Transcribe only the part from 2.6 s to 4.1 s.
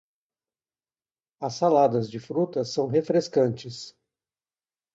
são refrescantes.